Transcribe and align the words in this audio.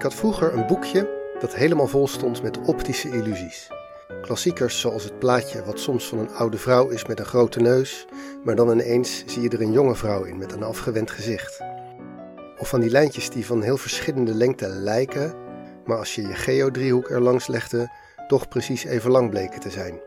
Ik 0.00 0.06
had 0.06 0.14
vroeger 0.14 0.54
een 0.54 0.66
boekje 0.66 1.08
dat 1.40 1.54
helemaal 1.54 1.86
vol 1.86 2.08
stond 2.08 2.42
met 2.42 2.58
optische 2.60 3.08
illusies. 3.08 3.68
Klassiekers 4.22 4.80
zoals 4.80 5.04
het 5.04 5.18
plaatje 5.18 5.64
wat 5.64 5.80
soms 5.80 6.08
van 6.08 6.18
een 6.18 6.30
oude 6.30 6.56
vrouw 6.56 6.88
is 6.88 7.06
met 7.06 7.18
een 7.18 7.24
grote 7.24 7.60
neus, 7.60 8.06
maar 8.44 8.54
dan 8.54 8.70
ineens 8.70 9.24
zie 9.26 9.42
je 9.42 9.48
er 9.48 9.60
een 9.60 9.72
jonge 9.72 9.94
vrouw 9.94 10.22
in 10.22 10.38
met 10.38 10.52
een 10.52 10.62
afgewend 10.62 11.10
gezicht. 11.10 11.60
Of 12.58 12.68
van 12.68 12.80
die 12.80 12.90
lijntjes 12.90 13.30
die 13.30 13.46
van 13.46 13.62
heel 13.62 13.76
verschillende 13.76 14.34
lengte 14.34 14.68
lijken, 14.68 15.34
maar 15.84 15.98
als 15.98 16.14
je 16.14 16.22
je 16.22 16.34
geodriehoek 16.34 17.10
er 17.10 17.20
langs 17.20 17.46
legde, 17.46 17.92
toch 18.28 18.48
precies 18.48 18.84
even 18.84 19.10
lang 19.10 19.30
bleken 19.30 19.60
te 19.60 19.70
zijn. 19.70 20.00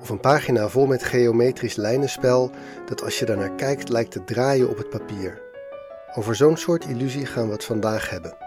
Of 0.00 0.08
een 0.08 0.20
pagina 0.20 0.68
vol 0.68 0.86
met 0.86 1.04
geometrisch 1.04 1.76
lijnenspel 1.76 2.50
dat 2.86 3.02
als 3.02 3.18
je 3.18 3.24
daarnaar 3.24 3.54
kijkt 3.54 3.88
lijkt 3.88 4.10
te 4.10 4.24
draaien 4.24 4.68
op 4.68 4.76
het 4.76 4.90
papier. 4.90 5.42
Over 6.14 6.36
zo'n 6.36 6.56
soort 6.56 6.84
illusie 6.84 7.26
gaan 7.26 7.46
we 7.46 7.52
het 7.52 7.64
vandaag 7.64 8.10
hebben. 8.10 8.45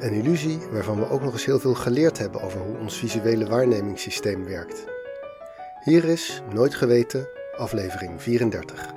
Een 0.00 0.12
illusie 0.12 0.58
waarvan 0.70 0.98
we 0.98 1.08
ook 1.08 1.22
nog 1.22 1.32
eens 1.32 1.44
heel 1.44 1.58
veel 1.58 1.74
geleerd 1.74 2.18
hebben 2.18 2.40
over 2.40 2.60
hoe 2.60 2.78
ons 2.78 2.96
visuele 2.96 3.46
waarnemingssysteem 3.46 4.44
werkt. 4.44 4.84
Hier 5.84 6.04
is 6.04 6.42
Nooit 6.52 6.74
Geweten, 6.74 7.28
aflevering 7.56 8.22
34. 8.22 8.94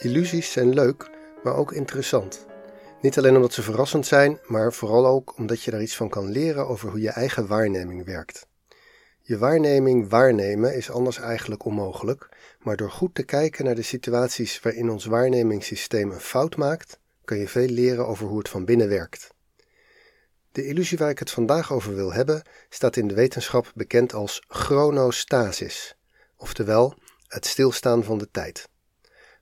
Illusies 0.00 0.52
zijn 0.52 0.74
leuk, 0.74 1.10
maar 1.42 1.54
ook 1.54 1.72
interessant. 1.72 2.46
Niet 3.00 3.18
alleen 3.18 3.36
omdat 3.36 3.52
ze 3.52 3.62
verrassend 3.62 4.06
zijn, 4.06 4.38
maar 4.46 4.72
vooral 4.72 5.06
ook 5.06 5.36
omdat 5.36 5.62
je 5.62 5.70
daar 5.70 5.82
iets 5.82 5.96
van 5.96 6.08
kan 6.08 6.30
leren 6.30 6.68
over 6.68 6.90
hoe 6.90 7.00
je 7.00 7.10
eigen 7.10 7.46
waarneming 7.46 8.04
werkt. 8.04 8.46
Je 9.28 9.38
waarneming 9.38 10.08
waarnemen 10.08 10.74
is 10.74 10.90
anders 10.90 11.18
eigenlijk 11.18 11.64
onmogelijk, 11.64 12.28
maar 12.62 12.76
door 12.76 12.90
goed 12.90 13.14
te 13.14 13.22
kijken 13.22 13.64
naar 13.64 13.74
de 13.74 13.82
situaties 13.82 14.60
waarin 14.60 14.90
ons 14.90 15.04
waarnemingssysteem 15.04 16.10
een 16.10 16.20
fout 16.20 16.56
maakt, 16.56 16.98
kan 17.24 17.38
je 17.38 17.48
veel 17.48 17.68
leren 17.68 18.06
over 18.06 18.26
hoe 18.26 18.38
het 18.38 18.48
van 18.48 18.64
binnen 18.64 18.88
werkt. 18.88 19.34
De 20.52 20.66
illusie 20.66 20.98
waar 20.98 21.10
ik 21.10 21.18
het 21.18 21.30
vandaag 21.30 21.72
over 21.72 21.94
wil 21.94 22.12
hebben, 22.12 22.42
staat 22.68 22.96
in 22.96 23.08
de 23.08 23.14
wetenschap 23.14 23.72
bekend 23.74 24.14
als 24.14 24.42
chronostasis, 24.46 25.96
oftewel 26.36 26.94
het 27.26 27.46
stilstaan 27.46 28.04
van 28.04 28.18
de 28.18 28.30
tijd. 28.30 28.68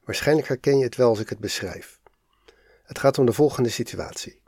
Waarschijnlijk 0.04 0.48
herken 0.48 0.78
je 0.78 0.84
het 0.84 0.96
wel 0.96 1.08
als 1.08 1.20
ik 1.20 1.28
het 1.28 1.40
beschrijf. 1.40 2.00
Het 2.82 2.98
gaat 2.98 3.18
om 3.18 3.26
de 3.26 3.32
volgende 3.32 3.68
situatie. 3.68 4.40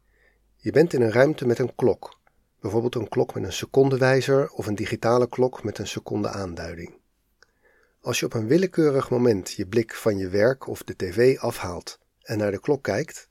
Je 0.57 0.71
bent 0.71 0.93
in 0.93 1.03
een 1.03 1.13
ruimte 1.13 1.47
met 1.47 1.59
een 1.59 1.75
klok, 1.75 2.18
bijvoorbeeld 2.61 2.95
een 2.95 3.09
klok 3.09 3.35
met 3.35 3.45
een 3.45 3.53
secondewijzer 3.53 4.51
of 4.51 4.67
een 4.67 4.75
digitale 4.75 5.29
klok 5.29 5.63
met 5.63 5.79
een 5.79 5.87
secondeaanduiding. 5.87 6.95
Als 8.01 8.21
je 8.21 8.27
op 8.27 8.35
een 8.35 8.47
willekeurig 8.47 9.11
moment 9.11 9.53
je 9.53 9.67
blik 9.67 9.95
van 9.95 10.19
je 10.19 10.29
werk 10.29 10.67
of 10.67 10.83
de 10.83 10.97
tv 10.97 11.39
afhaalt 11.39 11.99
en 12.23 12.39
naar 12.39 12.51
de 12.51 12.61
klok 12.61 12.83
kijkt, 12.83 13.29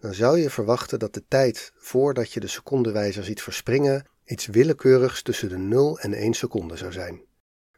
dan 0.00 0.14
zou 0.14 0.38
je 0.38 0.50
verwachten 0.50 0.98
dat 0.98 1.14
de 1.14 1.24
tijd 1.28 1.72
voordat 1.76 2.32
je 2.32 2.40
de 2.40 2.46
secondewijzer 2.46 3.24
ziet 3.24 3.42
verspringen 3.42 4.06
iets 4.24 4.46
willekeurigs 4.46 5.22
tussen 5.22 5.48
de 5.48 5.58
0 5.58 5.98
en 5.98 6.12
1 6.14 6.34
seconde 6.34 6.76
zou 6.76 6.92
zijn. 6.92 7.20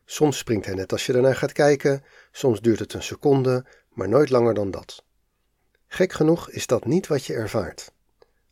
Soms 0.04 0.38
springt 0.38 0.66
hij 0.66 0.74
net 0.74 0.92
als 0.92 1.06
je 1.06 1.12
ernaar 1.12 1.36
gaat 1.36 1.52
kijken, 1.52 2.04
soms 2.32 2.60
duurt 2.60 2.78
het 2.78 2.92
een 2.92 3.02
seconde, 3.02 3.64
maar 3.88 4.08
nooit 4.08 4.30
langer 4.30 4.54
dan 4.54 4.70
dat. 4.70 5.04
Gek 5.86 6.12
genoeg 6.12 6.50
is 6.50 6.66
dat 6.66 6.84
niet 6.84 7.06
wat 7.06 7.24
je 7.24 7.34
ervaart. 7.34 7.92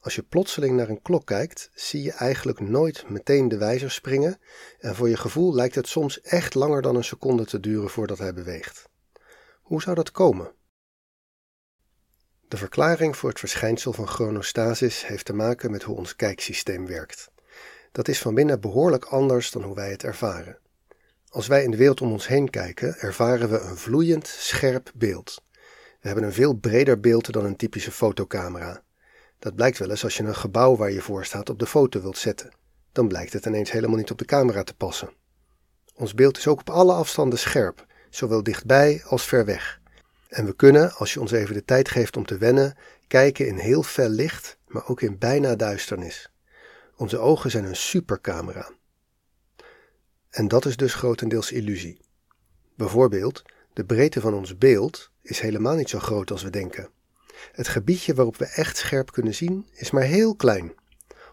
Als 0.00 0.14
je 0.14 0.22
plotseling 0.22 0.76
naar 0.76 0.88
een 0.88 1.02
klok 1.02 1.26
kijkt, 1.26 1.70
zie 1.74 2.02
je 2.02 2.12
eigenlijk 2.12 2.60
nooit 2.60 3.08
meteen 3.08 3.48
de 3.48 3.56
wijzer 3.56 3.90
springen 3.90 4.40
en 4.78 4.94
voor 4.94 5.08
je 5.08 5.16
gevoel 5.16 5.54
lijkt 5.54 5.74
het 5.74 5.88
soms 5.88 6.20
echt 6.20 6.54
langer 6.54 6.82
dan 6.82 6.96
een 6.96 7.04
seconde 7.04 7.44
te 7.44 7.60
duren 7.60 7.90
voordat 7.90 8.18
hij 8.18 8.34
beweegt. 8.34 8.88
Hoe 9.60 9.82
zou 9.82 9.96
dat 9.96 10.10
komen? 10.10 10.52
De 12.48 12.56
verklaring 12.56 13.16
voor 13.16 13.28
het 13.28 13.38
verschijnsel 13.38 13.92
van 13.92 14.08
chronostasis 14.08 15.06
heeft 15.06 15.24
te 15.24 15.32
maken 15.32 15.70
met 15.70 15.82
hoe 15.82 15.96
ons 15.96 16.16
kijksysteem 16.16 16.86
werkt. 16.86 17.30
Dat 17.92 18.08
is 18.08 18.18
van 18.18 18.34
binnen 18.34 18.60
behoorlijk 18.60 19.04
anders 19.04 19.50
dan 19.50 19.62
hoe 19.62 19.74
wij 19.74 19.90
het 19.90 20.04
ervaren. 20.04 20.58
Als 21.28 21.46
wij 21.46 21.64
in 21.64 21.70
de 21.70 21.76
wereld 21.76 22.00
om 22.00 22.12
ons 22.12 22.26
heen 22.26 22.50
kijken, 22.50 22.98
ervaren 22.98 23.50
we 23.50 23.58
een 23.58 23.76
vloeiend, 23.76 24.26
scherp 24.26 24.92
beeld. 24.94 25.42
We 26.00 26.06
hebben 26.06 26.24
een 26.24 26.32
veel 26.32 26.54
breder 26.54 27.00
beeld 27.00 27.32
dan 27.32 27.44
een 27.44 27.56
typische 27.56 27.90
fotocamera. 27.90 28.82
Dat 29.40 29.54
blijkt 29.54 29.78
wel 29.78 29.90
eens 29.90 30.04
als 30.04 30.16
je 30.16 30.22
een 30.22 30.34
gebouw 30.34 30.76
waar 30.76 30.90
je 30.90 31.00
voor 31.00 31.24
staat 31.24 31.50
op 31.50 31.58
de 31.58 31.66
foto 31.66 32.00
wilt 32.00 32.18
zetten. 32.18 32.50
Dan 32.92 33.08
blijkt 33.08 33.32
het 33.32 33.46
ineens 33.46 33.70
helemaal 33.70 33.96
niet 33.96 34.10
op 34.10 34.18
de 34.18 34.24
camera 34.24 34.62
te 34.62 34.74
passen. 34.74 35.12
Ons 35.94 36.14
beeld 36.14 36.38
is 36.38 36.46
ook 36.46 36.60
op 36.60 36.70
alle 36.70 36.92
afstanden 36.92 37.38
scherp, 37.38 37.86
zowel 38.10 38.42
dichtbij 38.42 39.02
als 39.04 39.24
ver 39.24 39.44
weg. 39.44 39.80
En 40.28 40.44
we 40.44 40.54
kunnen, 40.54 40.92
als 40.94 41.12
je 41.12 41.20
ons 41.20 41.30
even 41.30 41.54
de 41.54 41.64
tijd 41.64 41.88
geeft 41.88 42.16
om 42.16 42.26
te 42.26 42.38
wennen, 42.38 42.76
kijken 43.06 43.46
in 43.46 43.56
heel 43.56 43.82
fel 43.82 44.08
licht, 44.08 44.58
maar 44.66 44.88
ook 44.88 45.00
in 45.00 45.18
bijna 45.18 45.54
duisternis. 45.54 46.30
Onze 46.96 47.18
ogen 47.18 47.50
zijn 47.50 47.64
een 47.64 47.76
supercamera. 47.76 48.70
En 50.30 50.48
dat 50.48 50.64
is 50.64 50.76
dus 50.76 50.94
grotendeels 50.94 51.52
illusie. 51.52 52.00
Bijvoorbeeld, 52.74 53.42
de 53.72 53.84
breedte 53.84 54.20
van 54.20 54.34
ons 54.34 54.58
beeld 54.58 55.10
is 55.22 55.40
helemaal 55.40 55.74
niet 55.74 55.88
zo 55.88 55.98
groot 55.98 56.30
als 56.30 56.42
we 56.42 56.50
denken. 56.50 56.90
Het 57.52 57.68
gebiedje 57.68 58.14
waarop 58.14 58.36
we 58.36 58.44
echt 58.44 58.76
scherp 58.76 59.12
kunnen 59.12 59.34
zien 59.34 59.66
is 59.72 59.90
maar 59.90 60.02
heel 60.02 60.36
klein. 60.36 60.72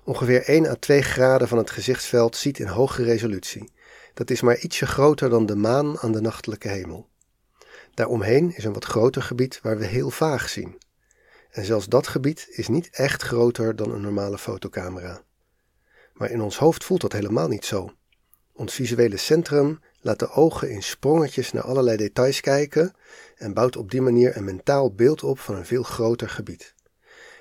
Ongeveer 0.03 0.44
1 0.44 0.66
à 0.66 0.75
2 0.75 1.01
graden 1.01 1.47
van 1.47 1.57
het 1.57 1.72
gezichtsveld 1.72 2.35
ziet 2.35 2.59
in 2.59 2.68
hoge 2.68 3.03
resolutie. 3.03 3.72
Dat 4.13 4.29
is 4.29 4.41
maar 4.41 4.59
ietsje 4.59 4.85
groter 4.85 5.29
dan 5.29 5.46
de 5.46 5.56
maan 5.56 6.00
aan 6.00 6.12
de 6.12 6.22
nachtelijke 6.22 6.67
hemel. 6.67 7.07
Daaromheen 7.94 8.56
is 8.56 8.63
een 8.63 8.73
wat 8.73 8.85
groter 8.85 9.22
gebied 9.22 9.59
waar 9.62 9.78
we 9.78 9.85
heel 9.85 10.09
vaag 10.09 10.50
zien. 10.50 10.78
En 11.51 11.66
zelfs 11.66 11.88
dat 11.88 12.07
gebied 12.07 12.47
is 12.50 12.67
niet 12.67 12.90
echt 12.91 13.22
groter 13.22 13.75
dan 13.75 13.91
een 13.91 14.01
normale 14.01 14.38
fotocamera. 14.38 15.22
Maar 16.13 16.31
in 16.31 16.41
ons 16.41 16.57
hoofd 16.57 16.84
voelt 16.84 17.01
dat 17.01 17.13
helemaal 17.13 17.47
niet 17.47 17.66
zo. 17.66 17.91
Ons 18.53 18.73
visuele 18.73 19.17
centrum 19.17 19.79
laat 20.07 20.19
de 20.19 20.31
ogen 20.31 20.69
in 20.69 20.84
sprongetjes 20.84 21.51
naar 21.51 21.63
allerlei 21.63 21.97
details 21.97 22.41
kijken 22.41 22.94
en 23.35 23.53
bouwt 23.53 23.78
op 23.78 23.91
die 23.91 24.01
manier 24.01 24.38
een 24.38 24.44
mentaal 24.44 24.94
beeld 24.94 25.23
op 25.23 25.40
van 25.40 25.56
een 25.56 25.66
veel 25.66 25.84
groter 25.84 26.29
gebied. 26.29 26.73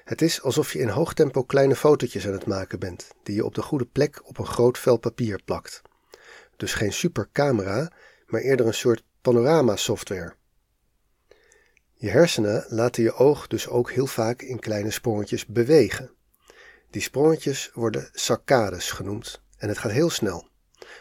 Het 0.05 0.23
is 0.23 0.43
alsof 0.43 0.73
je 0.73 0.79
in 0.79 0.89
hoog 0.89 1.15
tempo 1.15 1.43
kleine 1.43 1.77
fotootjes 1.77 2.27
aan 2.27 2.33
het 2.33 2.47
maken 2.47 2.79
bent, 2.79 3.09
die 3.23 3.35
je 3.35 3.45
op 3.45 3.55
de 3.55 3.63
goede 3.63 3.85
plek 3.85 4.21
op 4.29 4.39
een 4.39 4.47
groot 4.47 4.79
vel 4.79 4.97
papier 4.97 5.41
plakt. 5.45 5.83
Dus 6.57 6.75
geen 6.75 6.93
supercamera, 6.93 7.93
maar 8.27 8.41
eerder 8.41 8.67
een 8.67 8.75
soort 8.75 9.05
panorama-software. 9.21 10.35
Je 11.95 12.09
hersenen 12.09 12.65
laten 12.69 13.03
je 13.03 13.15
oog 13.15 13.47
dus 13.47 13.69
ook 13.69 13.91
heel 13.91 14.07
vaak 14.07 14.43
in 14.43 14.59
kleine 14.59 14.91
sprongetjes 14.91 15.47
bewegen. 15.47 16.11
Die 16.91 17.03
sprongetjes 17.03 17.71
worden 17.75 18.09
saccades 18.13 18.91
genoemd 18.91 19.41
en 19.59 19.69
het 19.69 19.79
gaat 19.79 19.93
heel 19.93 20.11
snel. 20.11 20.49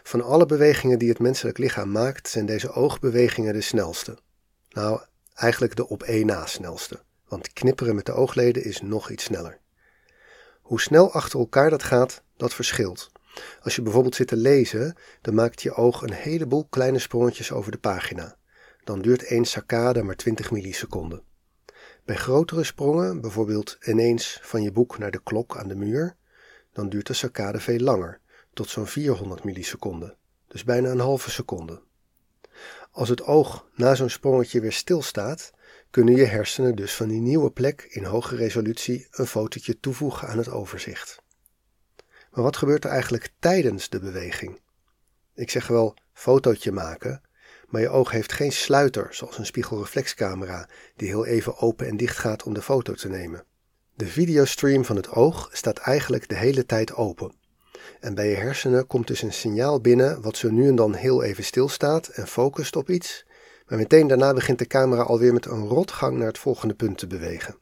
Van 0.04 0.22
alle 0.22 0.46
bewegingen 0.46 1.00
die 1.00 1.10
het 1.10 1.20
menselijk 1.20 1.58
lichaam 1.58 1.92
maakt, 1.92 2.28
zijn 2.30 2.46
deze 2.46 2.72
oogbewegingen 2.72 3.54
de 3.54 3.62
snelste. 3.62 4.18
Nou, 4.70 5.02
eigenlijk 5.34 5.76
de 5.76 5.88
op 5.88 6.04
één 6.04 6.26
na 6.26 6.46
snelste, 6.46 7.00
want 7.28 7.54
knipperen 7.54 7.96
met 7.96 8.06
de 8.06 8.14
oogleden 8.14 8.64
is 8.64 8.82
nog 8.82 9.10
iets 9.10 9.24
sneller. 9.24 9.60
Hoe 10.62 10.82
snel 10.82 11.12
achter 11.12 11.40
elkaar 11.40 11.70
dat 11.70 11.84
gaat, 11.84 12.24
dat 12.38 12.54
verschilt. 12.54 13.12
Als 13.62 13.76
je 13.76 13.82
bijvoorbeeld 13.82 14.16
zit 14.16 14.28
te 14.28 14.36
lezen, 14.36 14.96
dan 15.22 15.34
maakt 15.34 15.62
je 15.62 15.74
oog 15.74 16.02
een 16.02 16.14
heleboel 16.14 16.66
kleine 16.70 17.00
sprongetjes 17.00 17.52
over 17.52 17.72
de 17.72 17.78
pagina. 17.78 18.38
Dan 18.84 19.02
duurt 19.02 19.24
één 19.24 19.46
saccade 19.46 20.04
maar 20.04 20.16
20 20.16 20.52
milliseconden. 20.52 21.24
Bij 22.06 22.16
grotere 22.16 22.64
sprongen, 22.64 23.22
bijvoorbeeld 23.22 23.78
ineens 23.82 24.40
van 24.42 24.62
je 24.62 24.72
boek 24.72 24.98
naar 24.98 25.12
de 25.12 25.22
klok 25.24 25.58
aan 25.58 25.68
de 25.68 25.76
muur, 25.76 26.16
dan 26.74 26.90
duurt 26.90 27.08
de 27.08 27.14
saccade 27.14 27.60
veel 27.60 27.80
langer, 27.80 28.20
tot 28.56 28.70
zo'n 28.70 28.88
400 28.88 29.44
milliseconden, 29.44 30.18
dus 30.48 30.64
bijna 30.64 30.90
een 30.90 31.00
halve 31.00 31.30
seconde. 31.30 31.82
Als 32.92 33.10
het 33.10 33.24
oog 33.24 33.68
na 33.74 33.96
zo'n 33.96 34.10
sprongetje 34.10 34.62
weer 34.62 34.72
stilstaat, 34.72 35.52
kunnen 35.90 36.16
je 36.16 36.26
hersenen 36.26 36.76
dus 36.76 36.94
van 36.94 37.08
die 37.08 37.22
nieuwe 37.22 37.52
plek 37.52 37.88
in 37.90 38.04
hoge 38.04 38.36
resolutie 38.36 39.08
een 39.12 39.28
fotootje 39.28 39.80
toevoegen 39.80 40.28
aan 40.28 40.38
het 40.38 40.50
overzicht. 40.50 41.22
Maar 42.32 42.44
wat 42.44 42.58
gebeurt 42.58 42.84
er 42.84 42.90
eigenlijk 42.90 43.30
tijdens 43.40 43.90
de 43.90 44.00
beweging? 44.00 44.60
Ik 45.34 45.50
zeg 45.50 45.68
wel 45.68 45.98
fotootje 46.14 46.72
maken, 46.72 47.22
maar 47.68 47.82
je 47.82 47.90
oog 47.90 48.12
heeft 48.12 48.32
geen 48.32 48.52
sluiter 48.52 49.08
zoals 49.14 49.38
een 49.38 49.46
spiegelreflexcamera 49.46 50.70
die 50.96 51.08
heel 51.08 51.26
even 51.26 51.58
open 51.58 51.88
en 51.88 51.98
dicht 51.98 52.18
gaat 52.18 52.44
om 52.44 52.54
de 52.54 52.62
foto 52.62 52.94
te 52.94 53.10
nemen. 53.10 53.46
De 53.94 54.08
videostream 54.08 54.86
van 54.86 54.96
het 54.96 55.10
oog 55.10 55.50
staat 55.52 55.78
eigenlijk 55.78 56.30
de 56.30 56.36
hele 56.36 56.66
tijd 56.66 56.94
open. 56.94 57.36
En 58.00 58.16
bij 58.16 58.30
je 58.30 58.36
hersenen 58.36 58.88
komt 58.88 59.08
dus 59.08 59.22
een 59.22 59.34
signaal 59.34 59.82
binnen 59.82 60.22
wat 60.22 60.38
zo 60.38 60.50
nu 60.52 60.68
en 60.68 60.76
dan 60.76 60.94
heel 60.94 61.24
even 61.24 61.44
stilstaat 61.44 62.08
en 62.08 62.28
focust 62.28 62.76
op 62.76 62.90
iets, 62.90 63.26
maar 63.68 63.78
meteen 63.78 64.08
daarna 64.08 64.34
begint 64.34 64.60
de 64.60 64.68
camera 64.68 65.02
alweer 65.02 65.34
met 65.34 65.46
een 65.46 65.68
rotgang 65.68 66.18
naar 66.18 66.28
het 66.28 66.38
volgende 66.38 66.74
punt 66.74 66.98
te 66.98 67.08
bewegen. 67.08 67.58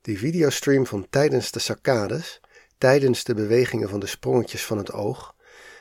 Die 0.00 0.18
videostream 0.18 0.86
van 0.86 1.06
tijdens 1.10 1.50
de 1.50 1.58
saccades, 1.58 2.40
tijdens 2.78 3.24
de 3.24 3.34
bewegingen 3.34 3.88
van 3.88 4.00
de 4.00 4.06
sprongetjes 4.06 4.64
van 4.64 4.78
het 4.78 4.92
oog, 4.92 5.34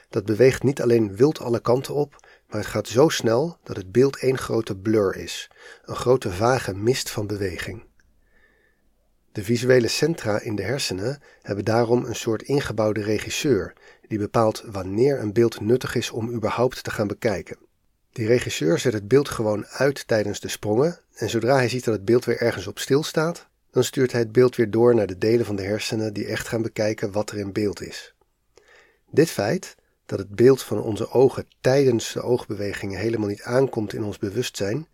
dat 0.09 0.25
beweegt 0.25 0.63
niet 0.63 0.81
alleen 0.81 1.15
wild 1.15 1.39
alle 1.39 1.59
kanten 1.59 1.94
op, 1.94 2.15
maar 2.48 2.59
het 2.59 2.69
gaat 2.69 2.88
zo 2.88 3.09
snel 3.09 3.57
dat 3.63 3.75
het 3.75 3.91
beeld 3.91 4.18
één 4.18 4.38
grote 4.38 4.77
blur 4.77 5.15
is, 5.15 5.50
een 5.86 5.95
grote 5.95 6.31
vage 6.31 6.74
mist 6.74 7.09
van 7.09 7.27
beweging. 7.27 7.84
De 9.35 9.43
visuele 9.43 9.87
centra 9.87 10.39
in 10.39 10.55
de 10.55 10.63
hersenen 10.63 11.21
hebben 11.41 11.65
daarom 11.65 12.05
een 12.05 12.15
soort 12.15 12.41
ingebouwde 12.41 13.01
regisseur 13.01 13.73
die 14.07 14.17
bepaalt 14.17 14.63
wanneer 14.65 15.19
een 15.19 15.33
beeld 15.33 15.61
nuttig 15.61 15.95
is 15.95 16.11
om 16.11 16.31
überhaupt 16.31 16.83
te 16.83 16.91
gaan 16.91 17.07
bekijken. 17.07 17.57
Die 18.11 18.27
regisseur 18.27 18.79
zet 18.79 18.93
het 18.93 19.07
beeld 19.07 19.29
gewoon 19.29 19.65
uit 19.65 20.07
tijdens 20.07 20.39
de 20.39 20.47
sprongen 20.47 20.99
en 21.13 21.29
zodra 21.29 21.55
hij 21.55 21.69
ziet 21.69 21.83
dat 21.83 21.93
het 21.93 22.05
beeld 22.05 22.25
weer 22.25 22.41
ergens 22.41 22.67
op 22.67 22.79
stilstaat, 22.79 23.47
dan 23.71 23.83
stuurt 23.83 24.11
hij 24.11 24.21
het 24.21 24.31
beeld 24.31 24.55
weer 24.55 24.71
door 24.71 24.95
naar 24.95 25.07
de 25.07 25.17
delen 25.17 25.45
van 25.45 25.55
de 25.55 25.63
hersenen 25.63 26.13
die 26.13 26.27
echt 26.27 26.47
gaan 26.47 26.61
bekijken 26.61 27.11
wat 27.11 27.31
er 27.31 27.38
in 27.38 27.53
beeld 27.53 27.81
is. 27.81 28.13
Dit 29.11 29.29
feit, 29.29 29.75
dat 30.05 30.19
het 30.19 30.35
beeld 30.35 30.63
van 30.63 30.81
onze 30.81 31.09
ogen 31.11 31.47
tijdens 31.61 32.13
de 32.13 32.21
oogbewegingen 32.21 32.99
helemaal 32.99 33.29
niet 33.29 33.43
aankomt 33.43 33.93
in 33.93 34.03
ons 34.03 34.17
bewustzijn, 34.17 34.88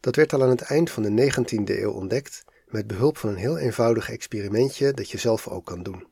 dat 0.00 0.16
werd 0.16 0.32
al 0.32 0.42
aan 0.42 0.50
het 0.50 0.62
eind 0.62 0.90
van 0.90 1.02
de 1.02 1.32
19e 1.32 1.80
eeuw 1.80 1.92
ontdekt 1.92 2.44
met 2.72 2.86
behulp 2.86 3.18
van 3.18 3.30
een 3.30 3.36
heel 3.36 3.58
eenvoudig 3.58 4.10
experimentje 4.10 4.92
dat 4.92 5.10
je 5.10 5.18
zelf 5.18 5.48
ook 5.48 5.64
kan 5.64 5.82
doen. 5.82 6.06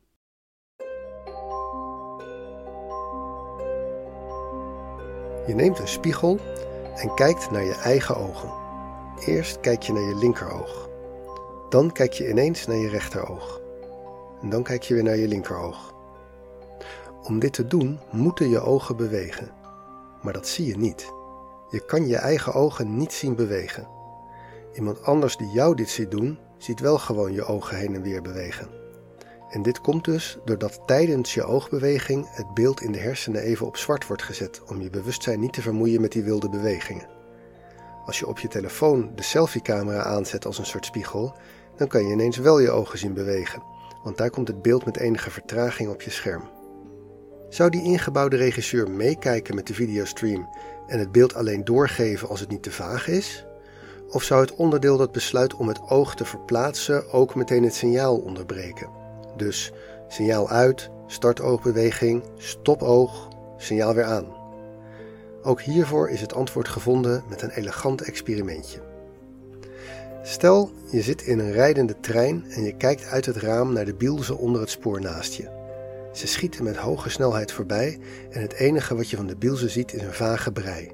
Je 5.46 5.54
neemt 5.54 5.78
een 5.78 5.88
spiegel 5.88 6.38
en 6.96 7.14
kijkt 7.14 7.50
naar 7.50 7.64
je 7.64 7.74
eigen 7.74 8.16
ogen. 8.16 8.52
Eerst 9.26 9.60
kijk 9.60 9.82
je 9.82 9.92
naar 9.92 10.02
je 10.02 10.16
linkeroog. 10.16 10.88
Dan 11.68 11.92
kijk 11.92 12.12
je 12.12 12.28
ineens 12.28 12.66
naar 12.66 12.76
je 12.76 12.88
rechteroog. 12.88 13.60
En 14.42 14.50
dan 14.50 14.62
kijk 14.62 14.82
je 14.82 14.94
weer 14.94 15.02
naar 15.02 15.16
je 15.16 15.28
linkeroog. 15.28 15.94
Om 17.22 17.38
dit 17.38 17.52
te 17.52 17.66
doen 17.66 17.98
moeten 18.10 18.48
je 18.48 18.60
ogen 18.60 18.96
bewegen. 18.96 19.50
Maar 20.22 20.32
dat 20.32 20.46
zie 20.46 20.66
je 20.66 20.76
niet. 20.76 21.12
Je 21.70 21.84
kan 21.86 22.06
je 22.06 22.16
eigen 22.16 22.54
ogen 22.54 22.96
niet 22.96 23.12
zien 23.12 23.34
bewegen. 23.34 23.88
Iemand 24.74 25.02
anders 25.02 25.36
die 25.36 25.50
jou 25.50 25.74
dit 25.74 25.88
ziet 25.88 26.10
doen, 26.10 26.38
ziet 26.62 26.80
wel 26.80 26.98
gewoon 26.98 27.32
je 27.32 27.44
ogen 27.44 27.76
heen 27.76 27.94
en 27.94 28.02
weer 28.02 28.22
bewegen. 28.22 28.68
En 29.50 29.62
dit 29.62 29.80
komt 29.80 30.04
dus 30.04 30.38
doordat 30.44 30.80
tijdens 30.86 31.34
je 31.34 31.44
oogbeweging 31.44 32.26
het 32.30 32.54
beeld 32.54 32.80
in 32.80 32.92
de 32.92 32.98
hersenen 32.98 33.42
even 33.42 33.66
op 33.66 33.76
zwart 33.76 34.06
wordt 34.06 34.22
gezet 34.22 34.62
om 34.66 34.80
je 34.80 34.90
bewustzijn 34.90 35.40
niet 35.40 35.52
te 35.52 35.62
vermoeien 35.62 36.00
met 36.00 36.12
die 36.12 36.22
wilde 36.22 36.48
bewegingen. 36.48 37.08
Als 38.06 38.18
je 38.18 38.26
op 38.26 38.38
je 38.38 38.48
telefoon 38.48 39.12
de 39.14 39.22
selfiecamera 39.22 40.02
aanzet 40.02 40.46
als 40.46 40.58
een 40.58 40.66
soort 40.66 40.84
spiegel, 40.84 41.34
dan 41.76 41.88
kan 41.88 42.06
je 42.06 42.12
ineens 42.12 42.36
wel 42.36 42.58
je 42.58 42.70
ogen 42.70 42.98
zien 42.98 43.14
bewegen, 43.14 43.62
want 44.02 44.16
daar 44.16 44.30
komt 44.30 44.48
het 44.48 44.62
beeld 44.62 44.84
met 44.84 44.96
enige 44.96 45.30
vertraging 45.30 45.90
op 45.90 46.02
je 46.02 46.10
scherm. 46.10 46.48
Zou 47.48 47.70
die 47.70 47.82
ingebouwde 47.82 48.36
regisseur 48.36 48.90
meekijken 48.90 49.54
met 49.54 49.66
de 49.66 49.74
videostream 49.74 50.48
en 50.86 50.98
het 50.98 51.12
beeld 51.12 51.34
alleen 51.34 51.64
doorgeven 51.64 52.28
als 52.28 52.40
het 52.40 52.50
niet 52.50 52.62
te 52.62 52.70
vaag 52.72 53.08
is? 53.08 53.46
Of 54.10 54.22
zou 54.22 54.40
het 54.40 54.54
onderdeel 54.54 54.96
dat 54.96 55.12
besluit 55.12 55.54
om 55.54 55.68
het 55.68 55.80
oog 55.88 56.14
te 56.14 56.24
verplaatsen 56.24 57.12
ook 57.12 57.34
meteen 57.34 57.62
het 57.62 57.74
signaal 57.74 58.16
onderbreken? 58.16 58.88
Dus 59.36 59.72
signaal 60.08 60.48
uit, 60.48 60.90
start 61.06 61.40
oogbeweging, 61.40 62.22
stop 62.36 62.82
oog, 62.82 63.28
signaal 63.56 63.94
weer 63.94 64.04
aan. 64.04 64.26
Ook 65.42 65.60
hiervoor 65.60 66.10
is 66.10 66.20
het 66.20 66.34
antwoord 66.34 66.68
gevonden 66.68 67.24
met 67.28 67.42
een 67.42 67.50
elegant 67.50 68.02
experimentje. 68.02 68.80
Stel, 70.22 70.70
je 70.90 71.02
zit 71.02 71.22
in 71.22 71.38
een 71.38 71.52
rijdende 71.52 72.00
trein 72.00 72.44
en 72.48 72.62
je 72.62 72.76
kijkt 72.76 73.06
uit 73.06 73.26
het 73.26 73.36
raam 73.36 73.72
naar 73.72 73.84
de 73.84 73.94
bielzen 73.94 74.38
onder 74.38 74.60
het 74.60 74.70
spoor 74.70 75.00
naast 75.00 75.34
je. 75.34 75.58
Ze 76.12 76.26
schieten 76.26 76.64
met 76.64 76.76
hoge 76.76 77.10
snelheid 77.10 77.52
voorbij 77.52 77.98
en 78.30 78.42
het 78.42 78.52
enige 78.52 78.96
wat 78.96 79.10
je 79.10 79.16
van 79.16 79.26
de 79.26 79.36
bielzen 79.36 79.70
ziet 79.70 79.94
is 79.94 80.02
een 80.02 80.12
vage 80.12 80.52
brei. 80.52 80.90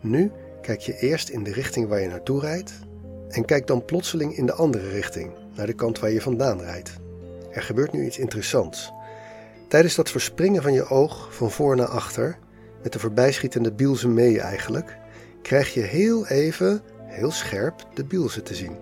Nu 0.00 0.30
kijk 0.64 0.80
je 0.80 0.98
eerst 0.98 1.28
in 1.28 1.42
de 1.42 1.52
richting 1.52 1.88
waar 1.88 2.00
je 2.00 2.08
naartoe 2.08 2.40
rijdt 2.40 2.72
en 3.28 3.44
kijk 3.44 3.66
dan 3.66 3.84
plotseling 3.84 4.36
in 4.36 4.46
de 4.46 4.52
andere 4.52 4.88
richting, 4.88 5.30
naar 5.56 5.66
de 5.66 5.72
kant 5.72 5.98
waar 5.98 6.10
je 6.10 6.20
vandaan 6.20 6.60
rijdt. 6.60 6.92
Er 7.50 7.62
gebeurt 7.62 7.92
nu 7.92 8.04
iets 8.04 8.18
interessants. 8.18 8.92
Tijdens 9.68 9.94
dat 9.94 10.10
verspringen 10.10 10.62
van 10.62 10.72
je 10.72 10.88
oog 10.88 11.34
van 11.34 11.50
voor 11.50 11.76
naar 11.76 11.86
achter, 11.86 12.38
met 12.82 12.92
de 12.92 12.98
voorbijschietende 12.98 13.72
bielzen 13.72 14.14
mee 14.14 14.40
eigenlijk, 14.40 14.96
krijg 15.42 15.74
je 15.74 15.80
heel 15.80 16.26
even, 16.26 16.82
heel 17.04 17.30
scherp, 17.30 17.86
de 17.94 18.04
bielzen 18.04 18.44
te 18.44 18.54
zien. 18.54 18.76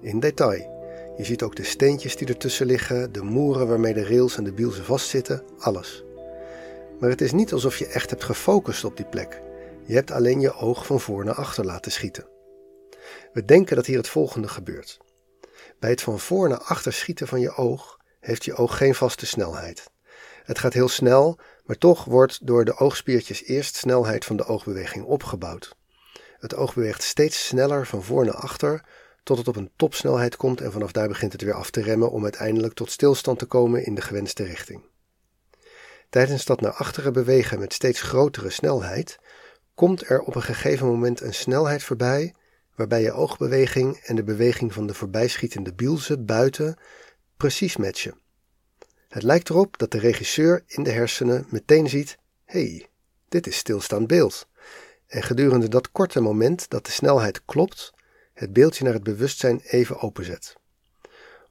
In 0.00 0.20
detail. 0.20 0.70
Je 1.16 1.24
ziet 1.24 1.42
ook 1.42 1.56
de 1.56 1.64
steentjes 1.64 2.16
die 2.16 2.28
ertussen 2.28 2.66
liggen, 2.66 3.12
de 3.12 3.22
moeren 3.22 3.68
waarmee 3.68 3.94
de 3.94 4.06
rails 4.06 4.36
en 4.36 4.44
de 4.44 4.52
bielzen 4.52 4.84
vastzitten, 4.84 5.42
alles. 5.58 6.04
Maar 7.00 7.10
het 7.10 7.20
is 7.20 7.32
niet 7.32 7.52
alsof 7.52 7.76
je 7.76 7.86
echt 7.86 8.10
hebt 8.10 8.24
gefocust 8.24 8.84
op 8.84 8.96
die 8.96 9.06
plek. 9.06 9.42
Je 9.84 9.94
hebt 9.94 10.10
alleen 10.10 10.40
je 10.40 10.54
oog 10.54 10.86
van 10.86 11.00
voor 11.00 11.24
naar 11.24 11.34
achter 11.34 11.64
laten 11.64 11.92
schieten. 11.92 12.28
We 13.32 13.44
denken 13.44 13.76
dat 13.76 13.86
hier 13.86 13.96
het 13.96 14.08
volgende 14.08 14.48
gebeurt. 14.48 14.98
Bij 15.78 15.90
het 15.90 16.02
van 16.02 16.18
voor 16.18 16.48
naar 16.48 16.62
achter 16.62 16.92
schieten 16.92 17.28
van 17.28 17.40
je 17.40 17.54
oog 17.54 17.98
heeft 18.20 18.44
je 18.44 18.54
oog 18.54 18.76
geen 18.76 18.94
vaste 18.94 19.26
snelheid. 19.26 19.90
Het 20.44 20.58
gaat 20.58 20.72
heel 20.72 20.88
snel, 20.88 21.38
maar 21.64 21.78
toch 21.78 22.04
wordt 22.04 22.46
door 22.46 22.64
de 22.64 22.76
oogspiertjes 22.76 23.44
eerst 23.44 23.76
snelheid 23.76 24.24
van 24.24 24.36
de 24.36 24.44
oogbeweging 24.44 25.04
opgebouwd. 25.04 25.76
Het 26.38 26.54
oog 26.54 26.74
beweegt 26.74 27.02
steeds 27.02 27.46
sneller 27.46 27.86
van 27.86 28.02
voor 28.02 28.24
naar 28.24 28.34
achter, 28.34 28.84
tot 29.22 29.38
het 29.38 29.48
op 29.48 29.56
een 29.56 29.70
topsnelheid 29.76 30.36
komt 30.36 30.60
en 30.60 30.72
vanaf 30.72 30.92
daar 30.92 31.08
begint 31.08 31.32
het 31.32 31.42
weer 31.42 31.54
af 31.54 31.70
te 31.70 31.82
remmen 31.82 32.10
om 32.10 32.22
uiteindelijk 32.22 32.74
tot 32.74 32.90
stilstand 32.90 33.38
te 33.38 33.46
komen 33.46 33.84
in 33.84 33.94
de 33.94 34.00
gewenste 34.00 34.44
richting. 34.44 34.82
Tijdens 36.10 36.44
dat 36.44 36.60
naar 36.60 36.72
achteren 36.72 37.12
bewegen 37.12 37.58
met 37.58 37.72
steeds 37.72 38.00
grotere 38.00 38.50
snelheid 38.50 39.18
komt 39.74 40.08
er 40.08 40.20
op 40.20 40.34
een 40.34 40.42
gegeven 40.42 40.86
moment 40.86 41.20
een 41.20 41.34
snelheid 41.34 41.82
voorbij 41.82 42.34
waarbij 42.74 43.02
je 43.02 43.12
oogbeweging 43.12 43.96
en 43.96 44.16
de 44.16 44.24
beweging 44.24 44.72
van 44.72 44.86
de 44.86 44.94
voorbijschietende 44.94 45.74
bielzen 45.74 46.26
buiten 46.26 46.76
precies 47.36 47.76
matchen. 47.76 48.20
Het 49.08 49.22
lijkt 49.22 49.50
erop 49.50 49.78
dat 49.78 49.90
de 49.90 49.98
regisseur 49.98 50.64
in 50.66 50.82
de 50.82 50.90
hersenen 50.90 51.46
meteen 51.48 51.88
ziet: 51.88 52.16
hey, 52.44 52.86
dit 53.28 53.46
is 53.46 53.56
stilstaand 53.56 54.06
beeld. 54.06 54.46
En 55.06 55.22
gedurende 55.22 55.68
dat 55.68 55.90
korte 55.90 56.20
moment 56.20 56.70
dat 56.70 56.86
de 56.86 56.92
snelheid 56.92 57.44
klopt, 57.44 57.92
het 58.32 58.52
beeldje 58.52 58.84
naar 58.84 58.92
het 58.92 59.02
bewustzijn 59.02 59.60
even 59.60 60.00
openzet. 60.00 60.56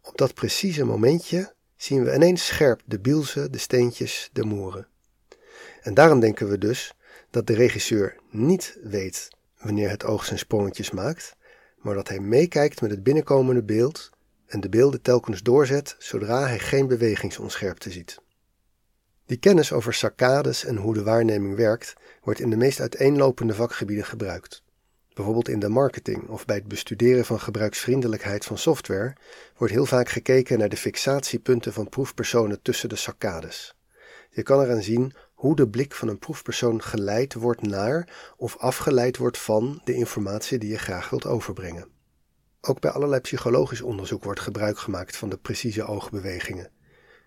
Op 0.02 0.18
dat 0.18 0.34
precieze 0.34 0.84
momentje 0.84 1.54
zien 1.76 2.04
we 2.04 2.14
ineens 2.14 2.46
scherp 2.46 2.82
de 2.86 3.00
bielzen, 3.00 3.52
de 3.52 3.58
steentjes, 3.58 4.30
de 4.34 4.44
moeren. 4.44 4.88
En 5.82 5.94
daarom 5.94 6.20
denken 6.20 6.50
we 6.50 6.58
dus 6.58 6.94
dat 7.32 7.48
de 7.48 7.54
regisseur 7.54 8.16
niet 8.30 8.78
weet 8.84 9.30
wanneer 9.58 9.90
het 9.90 10.06
oog 10.06 10.26
zijn 10.26 10.40
sprongetjes 10.40 10.92
maakt, 10.92 11.36
maar 11.78 11.96
dat 11.96 12.08
hij 12.08 12.20
meekijkt 12.20 12.82
met 12.82 12.92
het 12.92 13.04
binnenkomende 13.04 13.64
beeld 13.64 14.10
en 14.48 14.60
de 14.60 14.70
beelden 14.70 15.02
telkens 15.02 15.42
doorzet 15.42 15.96
zodra 16.00 16.48
hij 16.48 16.60
geen 16.60 16.88
bewegingsonscherpte 16.88 17.92
ziet. 17.92 18.22
Die 19.26 19.38
kennis 19.38 19.72
over 19.72 19.94
saccades 19.94 20.66
en 20.66 20.76
hoe 20.76 20.94
de 20.94 21.04
waarneming 21.04 21.56
werkt, 21.56 21.94
wordt 22.22 22.40
in 22.40 22.50
de 22.50 22.58
meest 22.58 22.80
uiteenlopende 22.80 23.54
vakgebieden 23.54 24.06
gebruikt. 24.06 24.64
Bijvoorbeeld 25.14 25.50
in 25.50 25.60
de 25.60 25.70
marketing 25.70 26.28
of 26.28 26.46
bij 26.46 26.56
het 26.56 26.68
bestuderen 26.68 27.26
van 27.26 27.40
gebruiksvriendelijkheid 27.40 28.46
van 28.46 28.58
software 28.58 29.16
wordt 29.58 29.74
heel 29.74 29.86
vaak 29.86 30.10
gekeken 30.10 30.60
naar 30.60 30.70
de 30.70 30.78
fixatiepunten 30.78 31.74
van 31.74 31.90
proefpersonen 31.90 32.62
tussen 32.62 32.90
de 32.90 32.96
saccades. 32.96 33.76
Je 34.30 34.44
kan 34.44 34.62
eraan 34.62 34.84
zien 34.84 35.14
hoe 35.42 35.56
de 35.56 35.70
blik 35.70 35.94
van 35.94 36.08
een 36.08 36.20
proefpersoon 36.20 36.82
geleid 36.82 37.34
wordt 37.34 37.62
naar 37.62 38.34
of 38.38 38.58
afgeleid 38.58 39.18
wordt 39.18 39.38
van 39.38 39.82
de 39.84 39.94
informatie 39.94 40.58
die 40.58 40.70
je 40.70 40.78
graag 40.78 41.10
wilt 41.10 41.26
overbrengen. 41.26 41.88
Ook 42.62 42.80
bij 42.80 42.92
allerlei 42.92 43.22
psychologisch 43.22 43.82
onderzoek 43.82 44.24
wordt 44.24 44.40
gebruik 44.40 44.78
gemaakt 44.78 45.16
van 45.16 45.30
de 45.30 45.38
precieze 45.38 45.84
oogbewegingen. 45.84 46.72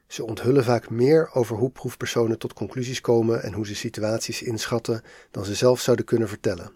Ze 0.06 0.24
onthullen 0.24 0.64
vaak 0.64 0.90
meer 0.90 1.30
over 1.32 1.56
hoe 1.56 1.70
proefpersonen 1.70 2.38
tot 2.38 2.52
conclusies 2.52 3.00
komen 3.00 3.42
en 3.42 3.52
hoe 3.52 3.66
ze 3.66 3.74
situaties 3.74 4.42
inschatten 4.42 5.02
dan 5.30 5.44
ze 5.44 5.54
zelf 5.54 5.80
zouden 5.80 6.04
kunnen 6.04 6.28
vertellen. 6.28 6.72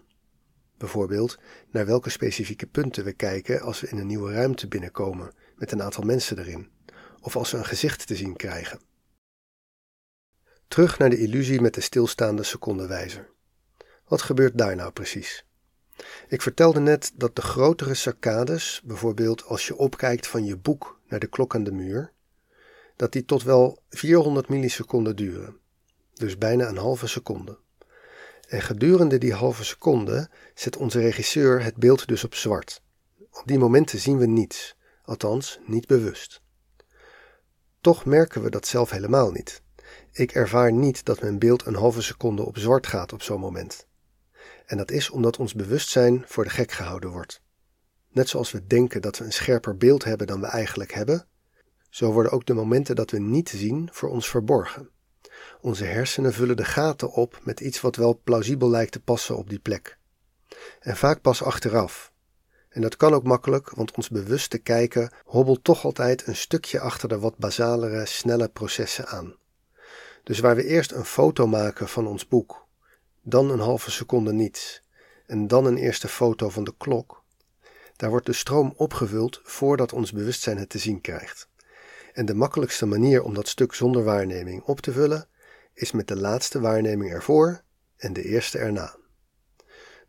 Bijvoorbeeld 0.77 1.39
naar 1.71 1.85
welke 1.85 2.09
specifieke 2.09 2.67
punten 2.67 3.03
we 3.03 3.13
kijken 3.13 3.61
als 3.61 3.81
we 3.81 3.89
in 3.89 3.97
een 3.97 4.07
nieuwe 4.07 4.33
ruimte 4.33 4.67
binnenkomen 4.67 5.33
met 5.55 5.71
een 5.71 5.81
aantal 5.81 6.03
mensen 6.03 6.39
erin, 6.39 6.69
of 7.21 7.35
als 7.35 7.51
we 7.51 7.57
een 7.57 7.65
gezicht 7.65 8.07
te 8.07 8.15
zien 8.15 8.35
krijgen. 8.35 8.88
Terug 10.69 10.97
naar 10.97 11.09
de 11.09 11.17
illusie 11.17 11.61
met 11.61 11.73
de 11.73 11.81
stilstaande 11.81 12.43
secondenwijzer. 12.43 13.29
Wat 14.07 14.21
gebeurt 14.21 14.57
daar 14.57 14.75
nou 14.75 14.91
precies? 14.91 15.45
Ik 16.27 16.41
vertelde 16.41 16.79
net 16.79 17.11
dat 17.15 17.35
de 17.35 17.41
grotere 17.41 17.93
saccades, 17.93 18.81
bijvoorbeeld 18.83 19.43
als 19.43 19.67
je 19.67 19.75
opkijkt 19.75 20.27
van 20.27 20.45
je 20.45 20.57
boek 20.57 20.99
naar 21.07 21.19
de 21.19 21.27
klok 21.27 21.55
aan 21.55 21.63
de 21.63 21.71
muur, 21.71 22.11
dat 22.95 23.11
die 23.11 23.25
tot 23.25 23.43
wel 23.43 23.83
400 23.89 24.49
milliseconden 24.49 25.15
duren, 25.15 25.57
dus 26.13 26.37
bijna 26.37 26.67
een 26.67 26.77
halve 26.77 27.07
seconde. 27.07 27.57
En 28.47 28.61
gedurende 28.61 29.17
die 29.17 29.33
halve 29.33 29.63
seconde 29.63 30.29
zet 30.53 30.77
onze 30.77 30.99
regisseur 30.99 31.63
het 31.63 31.75
beeld 31.75 32.07
dus 32.07 32.23
op 32.23 32.35
zwart. 32.35 32.81
Op 33.31 33.43
die 33.45 33.57
momenten 33.57 33.99
zien 33.99 34.17
we 34.17 34.25
niets, 34.25 34.75
althans 35.03 35.59
niet 35.65 35.87
bewust. 35.87 36.41
Toch 37.81 38.05
merken 38.05 38.41
we 38.41 38.49
dat 38.49 38.67
zelf 38.67 38.89
helemaal 38.89 39.31
niet. 39.31 39.61
Ik 40.11 40.31
ervaar 40.31 40.71
niet 40.71 41.05
dat 41.05 41.21
mijn 41.21 41.39
beeld 41.39 41.65
een 41.65 41.75
halve 41.75 42.01
seconde 42.01 42.45
op 42.45 42.57
zwart 42.57 42.87
gaat 42.87 43.13
op 43.13 43.21
zo'n 43.21 43.39
moment. 43.39 43.87
En 44.65 44.77
dat 44.77 44.91
is 44.91 45.09
omdat 45.09 45.37
ons 45.37 45.53
bewustzijn 45.53 46.23
voor 46.27 46.43
de 46.43 46.49
gek 46.49 46.71
gehouden 46.71 47.09
wordt. 47.09 47.41
Net 48.11 48.29
zoals 48.29 48.51
we 48.51 48.67
denken 48.67 49.01
dat 49.01 49.17
we 49.17 49.25
een 49.25 49.33
scherper 49.33 49.77
beeld 49.77 50.03
hebben 50.03 50.27
dan 50.27 50.41
we 50.41 50.47
eigenlijk 50.47 50.93
hebben, 50.93 51.27
zo 51.89 52.11
worden 52.11 52.31
ook 52.31 52.45
de 52.45 52.53
momenten 52.53 52.95
dat 52.95 53.11
we 53.11 53.19
niet 53.19 53.49
zien 53.49 53.89
voor 53.91 54.09
ons 54.09 54.29
verborgen. 54.29 54.89
Onze 55.61 55.85
hersenen 55.85 56.33
vullen 56.33 56.57
de 56.57 56.65
gaten 56.65 57.11
op 57.11 57.39
met 57.43 57.59
iets 57.59 57.81
wat 57.81 57.95
wel 57.95 58.21
plausibel 58.23 58.69
lijkt 58.69 58.91
te 58.91 58.99
passen 58.99 59.37
op 59.37 59.49
die 59.49 59.59
plek. 59.59 59.97
En 60.79 60.97
vaak 60.97 61.21
pas 61.21 61.43
achteraf. 61.43 62.11
En 62.69 62.81
dat 62.81 62.95
kan 62.95 63.13
ook 63.13 63.23
makkelijk, 63.23 63.69
want 63.69 63.91
ons 63.95 64.09
bewuste 64.09 64.57
kijken 64.57 65.13
hobbelt 65.25 65.63
toch 65.63 65.85
altijd 65.85 66.27
een 66.27 66.35
stukje 66.35 66.79
achter 66.79 67.09
de 67.09 67.19
wat 67.19 67.37
basalere, 67.37 68.05
snelle 68.05 68.49
processen 68.49 69.07
aan. 69.07 69.38
Dus 70.23 70.39
waar 70.39 70.55
we 70.55 70.65
eerst 70.65 70.91
een 70.91 71.05
foto 71.05 71.47
maken 71.47 71.87
van 71.87 72.07
ons 72.07 72.27
boek, 72.27 72.67
dan 73.21 73.49
een 73.49 73.59
halve 73.59 73.91
seconde 73.91 74.33
niets 74.33 74.81
en 75.25 75.47
dan 75.47 75.65
een 75.65 75.77
eerste 75.77 76.07
foto 76.07 76.49
van 76.49 76.63
de 76.63 76.73
klok, 76.77 77.23
daar 77.95 78.09
wordt 78.09 78.25
de 78.25 78.33
stroom 78.33 78.73
opgevuld 78.75 79.39
voordat 79.43 79.93
ons 79.93 80.11
bewustzijn 80.11 80.57
het 80.57 80.69
te 80.69 80.77
zien 80.77 81.01
krijgt. 81.01 81.47
En 82.13 82.25
de 82.25 82.33
makkelijkste 82.33 82.85
manier 82.85 83.23
om 83.23 83.33
dat 83.33 83.47
stuk 83.47 83.73
zonder 83.73 84.03
waarneming 84.03 84.63
op 84.63 84.79
te 84.79 84.91
vullen 84.91 85.27
is 85.73 85.91
met 85.91 86.07
de 86.07 86.15
laatste 86.15 86.59
waarneming 86.59 87.11
ervoor 87.11 87.61
en 87.97 88.13
de 88.13 88.23
eerste 88.23 88.57
erna. 88.57 88.95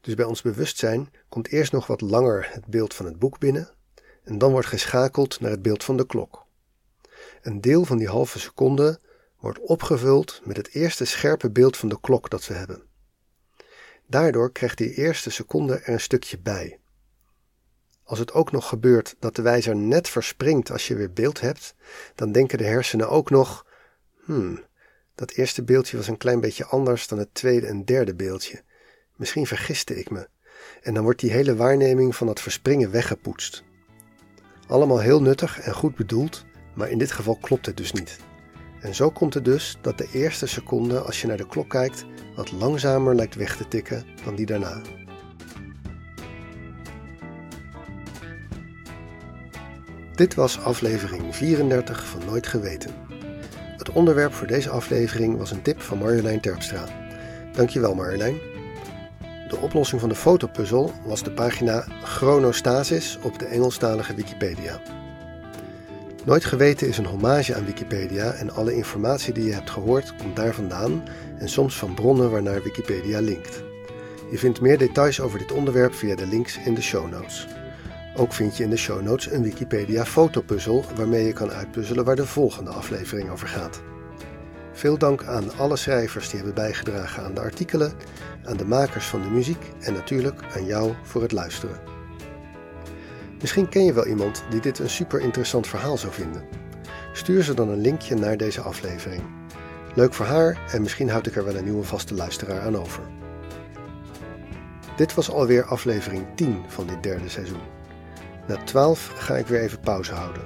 Dus 0.01 0.15
bij 0.15 0.25
ons 0.25 0.43
bewustzijn 0.43 1.13
komt 1.29 1.49
eerst 1.49 1.73
nog 1.73 1.87
wat 1.87 2.01
langer 2.01 2.49
het 2.53 2.67
beeld 2.67 2.95
van 2.95 3.07
het 3.07 3.19
boek 3.19 3.39
binnen 3.39 3.71
en 4.23 4.39
dan 4.39 4.51
wordt 4.51 4.67
geschakeld 4.67 5.41
naar 5.41 5.51
het 5.51 5.63
beeld 5.63 5.85
van 5.85 5.97
de 5.97 6.07
klok. 6.07 6.47
Een 7.43 7.61
deel 7.61 7.85
van 7.85 7.99
die 7.99 8.09
halve 8.09 8.39
seconde 8.39 9.01
wordt 9.41 9.59
opgevuld 9.59 10.41
met 10.45 10.57
het 10.57 10.75
eerste 10.75 11.05
scherpe 11.05 11.51
beeld 11.51 11.77
van 11.77 11.89
de 11.89 12.01
klok 12.01 12.31
dat 12.31 12.47
we 12.47 12.55
hebben. 12.55 12.83
Daardoor 14.07 14.53
krijgt 14.53 14.79
die 14.79 14.95
eerste 14.95 15.31
seconde 15.31 15.75
er 15.75 15.93
een 15.93 16.01
stukje 16.01 16.39
bij. 16.39 16.79
Als 18.05 18.19
het 18.19 18.33
ook 18.33 18.53
nog 18.53 18.69
gebeurt 18.69 19.17
dat 19.19 19.37
de 19.37 19.43
wijzer 19.43 19.77
net 19.77 20.09
verspringt 20.09 20.71
als 20.71 20.89
je 20.89 20.95
weer 20.95 21.13
beeld 21.13 21.41
hebt, 21.41 21.75
dan 22.15 22.33
denken 22.33 22.59
de 22.59 22.65
hersenen 22.65 23.09
ook 23.09 23.31
nog: 23.31 23.67
hmm, 24.25 24.65
dat 25.15 25.31
eerste 25.31 25.63
beeldje 25.63 25.97
was 25.97 26.09
een 26.09 26.17
klein 26.17 26.41
beetje 26.41 26.65
anders 26.65 27.09
dan 27.09 27.19
het 27.19 27.35
tweede 27.35 27.67
en 27.67 27.85
derde 27.85 28.15
beeldje. 28.15 28.63
Misschien 29.17 29.47
vergiste 29.47 29.99
ik 29.99 30.11
me. 30.11 30.29
En 30.83 30.95
dan 30.95 31.03
wordt 31.03 31.21
die 31.21 31.31
hele 31.31 31.57
waarneming 31.57 32.17
van 32.17 32.27
dat 32.27 32.41
verspringen 32.41 32.91
weggepoetst. 32.91 33.65
Allemaal 34.67 35.01
heel 35.01 35.23
nuttig 35.23 35.61
en 35.61 35.75
goed 35.75 35.95
bedoeld, 35.95 36.45
maar 36.75 36.91
in 36.91 36.99
dit 36.99 37.13
geval 37.13 37.37
klopt 37.37 37.67
het 37.67 37.77
dus 37.77 37.93
niet. 37.93 38.19
En 38.81 38.95
zo 38.95 39.11
komt 39.11 39.35
het 39.35 39.45
dus 39.45 39.79
dat 39.81 39.99
de 39.99 40.09
eerste 40.13 40.47
seconde 40.47 41.01
als 41.01 41.21
je 41.21 41.27
naar 41.27 41.37
de 41.37 41.47
klok 41.47 41.69
kijkt 41.69 42.05
wat 42.37 42.53
langzamer 42.53 43.15
lijkt 43.15 43.35
weg 43.35 43.57
te 43.57 43.69
tikken 43.69 44.05
dan 44.25 44.35
die 44.35 44.47
daarna. 44.47 44.81
Dit 50.15 50.35
was 50.35 50.61
aflevering 50.61 51.35
34 51.37 52.07
van 52.07 52.25
Nooit 52.27 52.47
Geweten. 52.47 52.91
Het 53.77 53.91
onderwerp 53.91 54.33
voor 54.33 54.47
deze 54.47 54.71
aflevering 54.71 55.37
was 55.37 55.51
een 55.51 55.63
tip 55.63 55.81
van 55.81 55.99
Marjolein 55.99 56.41
Terpstra. 56.41 56.85
Dankjewel 57.53 57.95
Marjolein. 57.95 58.39
De 59.49 59.57
oplossing 59.61 60.01
van 60.01 60.09
de 60.09 60.15
fotopuzzel 60.15 60.93
was 61.05 61.23
de 61.23 61.33
pagina 61.33 61.87
Chronostasis 62.03 63.19
op 63.23 63.39
de 63.39 63.45
Engelstalige 63.45 64.15
Wikipedia. 64.15 65.00
Nooit 66.25 66.45
Geweten 66.45 66.89
is 66.89 66.99
een 66.99 67.07
hommage 67.07 67.55
aan 67.55 67.65
Wikipedia 67.65 68.33
en 68.33 68.51
alle 68.51 68.75
informatie 68.75 69.33
die 69.33 69.45
je 69.45 69.53
hebt 69.53 69.71
gehoord 69.71 70.17
komt 70.17 70.37
daar 70.37 70.55
vandaan 70.55 71.03
en 71.39 71.49
soms 71.49 71.77
van 71.77 71.95
bronnen 71.95 72.31
waarnaar 72.31 72.63
Wikipedia 72.63 73.21
linkt. 73.21 73.63
Je 74.31 74.39
vindt 74.39 74.61
meer 74.61 74.79
details 74.79 75.21
over 75.21 75.39
dit 75.39 75.53
onderwerp 75.53 75.95
via 75.95 76.17
de 76.17 76.27
links 76.27 76.59
in 76.65 76.75
de 76.75 76.83
show 76.83 77.11
notes. 77.11 77.47
Ook 78.17 78.33
vind 78.33 78.57
je 78.57 78.65
in 78.65 78.71
de 78.71 78.77
show 78.77 79.03
notes 79.03 79.31
een 79.31 79.43
Wikipedia 79.43 80.05
fotopuzzel 80.05 80.85
waarmee 80.97 81.27
je 81.27 81.33
kan 81.33 81.51
uitpuzzelen 81.51 82.05
waar 82.05 82.17
de 82.17 82.27
volgende 82.27 82.71
aflevering 82.71 83.31
over 83.31 83.49
gaat. 83.49 83.83
Veel 84.73 84.99
dank 84.99 85.25
aan 85.25 85.57
alle 85.57 85.77
schrijvers 85.77 86.29
die 86.29 86.37
hebben 86.37 86.55
bijgedragen 86.55 87.25
aan 87.25 87.35
de 87.35 87.41
artikelen, 87.41 87.93
aan 88.45 88.57
de 88.57 88.67
makers 88.67 89.07
van 89.07 89.23
de 89.23 89.29
muziek 89.29 89.73
en 89.81 89.93
natuurlijk 89.93 90.41
aan 90.55 90.65
jou 90.65 90.93
voor 91.03 91.23
het 91.23 91.33
luisteren. 91.33 92.00
Misschien 93.41 93.69
ken 93.69 93.85
je 93.85 93.93
wel 93.93 94.07
iemand 94.07 94.43
die 94.51 94.61
dit 94.61 94.79
een 94.79 94.91
super 94.91 95.21
interessant 95.21 95.67
verhaal 95.67 95.99
zou 95.99 96.13
vinden. 96.13 96.43
Stuur 97.13 97.43
ze 97.43 97.55
dan 97.55 97.69
een 97.69 97.81
linkje 97.81 98.15
naar 98.15 98.37
deze 98.37 98.61
aflevering. 98.61 99.23
Leuk 99.95 100.15
voor 100.15 100.27
haar 100.27 100.59
en 100.73 100.83
misschien 100.83 101.11
houd 101.11 101.27
ik 101.27 101.37
er 101.37 101.45
wel 101.45 101.57
een 101.57 101.65
nieuwe 101.65 101.85
vaste 101.85 102.15
luisteraar 102.15 102.61
aan 102.61 102.77
over. 102.77 103.03
Dit 104.97 105.15
was 105.15 105.31
alweer 105.31 105.65
aflevering 105.65 106.27
10 106.35 106.63
van 106.69 106.87
dit 106.87 107.03
derde 107.03 107.29
seizoen. 107.29 107.61
Na 108.47 108.57
12 108.65 109.13
ga 109.15 109.37
ik 109.37 109.47
weer 109.47 109.61
even 109.61 109.81
pauze 109.81 110.13
houden. 110.13 110.43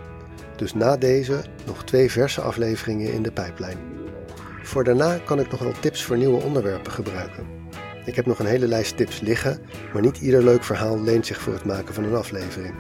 Dus 0.57 0.75
na 0.75 0.97
deze 0.97 1.45
nog 1.67 1.85
twee 1.85 2.11
verse 2.11 2.41
afleveringen 2.41 3.13
in 3.13 3.23
de 3.23 3.33
pijplijn. 3.33 3.79
Voor 4.63 4.85
daarna 4.85 5.19
kan 5.19 5.41
ik 5.41 5.51
nog 5.51 5.61
wel 5.61 5.73
tips 5.81 6.05
voor 6.05 6.17
nieuwe 6.17 6.43
onderwerpen 6.43 6.93
gebruiken. 6.93 7.64
Ik 8.05 8.15
heb 8.15 8.27
nog 8.27 8.39
een 8.39 8.47
hele 8.47 8.69
lijst 8.69 8.97
tips 8.97 9.21
liggen, 9.21 9.61
maar 9.93 10.03
niet 10.03 10.19
ieder 10.19 10.45
leuk 10.45 10.65
verhaal 10.65 11.03
leent 11.03 11.27
zich 11.27 11.41
voor 11.41 11.53
het 11.53 11.65
maken 11.65 11.95
van 11.95 12.05
een 12.05 12.15
aflevering. 12.15 12.75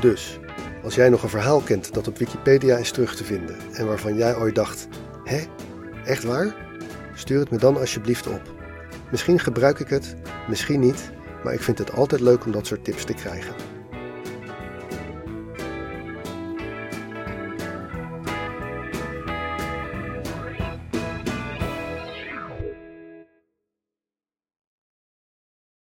Dus, 0.00 0.38
als 0.84 0.94
jij 0.94 1.08
nog 1.08 1.22
een 1.22 1.28
verhaal 1.28 1.60
kent 1.60 1.94
dat 1.94 2.08
op 2.08 2.18
Wikipedia 2.18 2.76
is 2.76 2.90
terug 2.90 3.16
te 3.16 3.24
vinden 3.24 3.56
en 3.72 3.86
waarvan 3.86 4.16
jij 4.16 4.36
ooit 4.36 4.54
dacht: 4.54 4.88
hè, 5.24 5.40
echt 6.04 6.24
waar? 6.24 6.54
Stuur 7.14 7.38
het 7.38 7.50
me 7.50 7.58
dan 7.58 7.78
alsjeblieft 7.78 8.26
op. 8.26 8.54
Misschien 9.10 9.38
gebruik 9.38 9.78
ik 9.78 9.88
het, 9.88 10.14
misschien 10.48 10.80
niet, 10.80 11.10
maar 11.44 11.54
ik 11.54 11.62
vind 11.62 11.78
het 11.78 11.92
altijd 11.92 12.20
leuk 12.20 12.44
om 12.44 12.52
dat 12.52 12.66
soort 12.66 12.84
tips 12.84 13.04
te 13.04 13.14
krijgen. 13.14 13.75